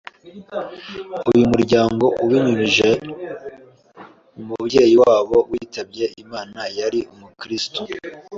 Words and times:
uyu 1.31 1.45
muryango 1.53 2.05
ibinyujije 2.23 2.89
mu 4.35 4.43
mubyeyi 4.49 4.95
wabo 5.03 5.37
witabye 5.51 6.05
Imana 6.23 6.61
yari 6.79 6.99
umukristo". 7.13 7.81